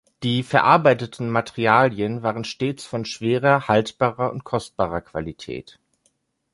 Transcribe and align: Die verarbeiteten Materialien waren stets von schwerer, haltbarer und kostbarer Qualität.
Die 0.23 0.41
verarbeiteten 0.41 1.29
Materialien 1.29 2.23
waren 2.23 2.43
stets 2.43 2.87
von 2.87 3.05
schwerer, 3.05 3.67
haltbarer 3.67 4.31
und 4.33 4.43
kostbarer 4.43 5.01
Qualität. 5.01 5.77